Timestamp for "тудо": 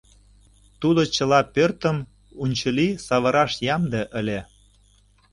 0.81-1.01